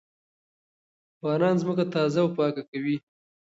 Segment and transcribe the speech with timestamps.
[1.21, 2.95] باران ځمکه تازه او پاکه کوي.